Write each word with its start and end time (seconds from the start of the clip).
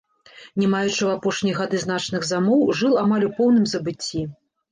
Не 0.61 0.67
маючы 0.73 0.93
ў 1.05 1.11
апошнія 1.17 1.57
гады 1.59 1.81
значных 1.83 2.25
замоў, 2.31 2.65
жыл 2.79 2.97
амаль 3.05 3.27
у 3.27 3.31
поўным 3.37 3.65
забыцці. 3.77 4.27